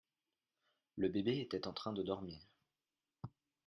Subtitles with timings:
[0.97, 2.41] Le bébé était en train de dormir.